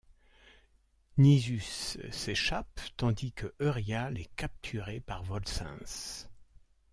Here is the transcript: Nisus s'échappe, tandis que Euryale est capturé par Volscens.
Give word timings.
Nisus 1.19 1.99
s'échappe, 2.09 2.79
tandis 2.97 3.33
que 3.33 3.53
Euryale 3.59 4.17
est 4.17 4.35
capturé 4.35 4.99
par 4.99 5.21
Volscens. 5.21 6.25